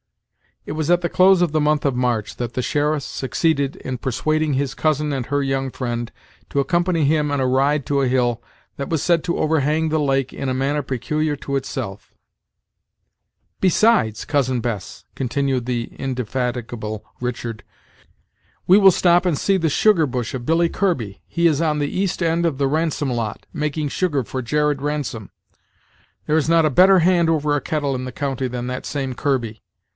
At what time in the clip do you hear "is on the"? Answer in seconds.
21.47-21.89